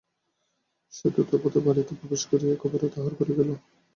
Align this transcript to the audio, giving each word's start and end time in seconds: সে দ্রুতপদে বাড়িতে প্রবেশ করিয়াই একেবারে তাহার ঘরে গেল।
সে 0.93 1.07
দ্রুতপদে 1.13 1.59
বাড়িতে 1.65 1.93
প্রবেশ 1.99 2.21
করিয়াই 2.29 2.55
একেবারে 2.55 2.87
তাহার 2.93 3.13
ঘরে 3.19 3.33
গেল। 3.39 3.49